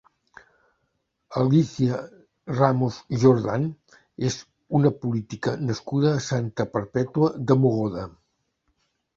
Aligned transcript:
Alicia 1.41 1.99
Ramos 2.61 2.97
Jordán 3.25 3.67
és 4.31 4.39
una 4.81 4.93
política 5.05 5.55
nascuda 5.69 6.15
a 6.17 6.25
Santa 6.31 6.69
Perpètua 6.75 7.33
de 7.53 7.61
Mogoda. 7.67 8.09